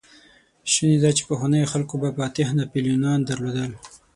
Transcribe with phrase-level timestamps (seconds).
[0.71, 3.71] شونې ده، چې پخوانيو خلکو به فاتح ناپليونان درلودل.